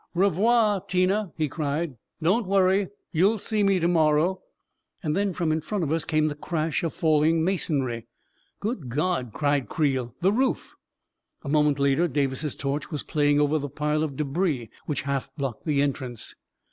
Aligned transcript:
"Revoir, 0.15 0.81
Tina!" 0.87 1.31
he 1.37 1.47
cried." 1.47 1.95
Don't 2.23 2.47
worry. 2.47 2.87
You'll 3.11 3.37
see 3.37 3.61
me 3.61 3.79
to 3.79 3.87
morrow!" 3.87 4.41
And 5.03 5.15
then 5.15 5.31
from 5.31 5.51
in 5.51 5.61
front 5.61 5.83
of 5.83 5.91
us 5.91 6.05
came 6.05 6.27
the 6.27 6.33
crash 6.33 6.81
of 6.81 6.91
falling 6.91 7.43
masonry." 7.43 8.07
Good 8.63 8.89
God!" 8.89 9.29
cried 9.31 9.69
Creel." 9.69 10.15
The 10.23 10.31
roof!" 10.33 10.73
A 11.45 11.49
moment 11.49 11.77
later, 11.77 12.07
Davis's 12.07 12.55
torch 12.55 12.89
was 12.89 13.03
playing 13.03 13.39
over 13.39 13.59
the 13.59 13.69
pile 13.69 14.01
of 14.01 14.15
debris 14.17 14.71
which 14.87 15.03
half 15.03 15.29
blocked 15.35 15.65
the 15.67 15.83
entrance. 15.83 16.33